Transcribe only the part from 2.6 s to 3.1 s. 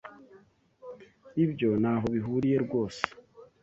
rwose.